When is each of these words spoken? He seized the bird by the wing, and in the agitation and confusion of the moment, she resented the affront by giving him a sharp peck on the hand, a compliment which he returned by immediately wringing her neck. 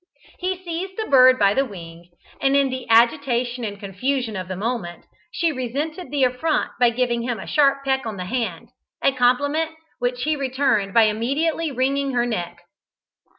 He 0.39 0.55
seized 0.63 0.97
the 0.97 1.07
bird 1.11 1.37
by 1.37 1.53
the 1.53 1.63
wing, 1.63 2.09
and 2.41 2.55
in 2.55 2.71
the 2.71 2.89
agitation 2.89 3.63
and 3.63 3.79
confusion 3.79 4.35
of 4.35 4.47
the 4.47 4.55
moment, 4.55 5.05
she 5.29 5.51
resented 5.51 6.09
the 6.09 6.23
affront 6.23 6.71
by 6.79 6.89
giving 6.89 7.21
him 7.21 7.39
a 7.39 7.45
sharp 7.45 7.85
peck 7.85 8.07
on 8.07 8.17
the 8.17 8.25
hand, 8.25 8.69
a 9.03 9.11
compliment 9.11 9.69
which 9.99 10.23
he 10.23 10.35
returned 10.35 10.91
by 10.95 11.03
immediately 11.03 11.71
wringing 11.71 12.13
her 12.13 12.25
neck. 12.25 12.61